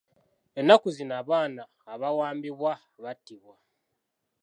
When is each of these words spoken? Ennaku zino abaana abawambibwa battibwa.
Ennaku 0.59 0.87
zino 0.95 1.13
abaana 1.21 1.63
abawambibwa 1.93 2.71
battibwa. 3.03 3.55